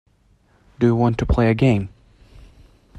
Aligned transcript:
Do 0.79 0.87
you 0.87 0.95
want 0.95 1.19
to 1.19 1.27
play 1.27 1.51
a 1.51 1.53
game. 1.53 1.89